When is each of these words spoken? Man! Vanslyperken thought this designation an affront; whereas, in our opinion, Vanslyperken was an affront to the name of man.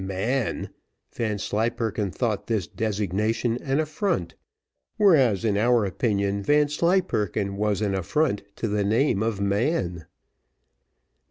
Man! 0.03 0.71
Vanslyperken 1.13 2.09
thought 2.09 2.47
this 2.47 2.65
designation 2.65 3.61
an 3.61 3.79
affront; 3.79 4.33
whereas, 4.97 5.45
in 5.45 5.57
our 5.59 5.85
opinion, 5.85 6.41
Vanslyperken 6.41 7.55
was 7.55 7.81
an 7.83 7.93
affront 7.93 8.41
to 8.55 8.67
the 8.67 8.83
name 8.83 9.21
of 9.21 9.39
man. 9.39 10.07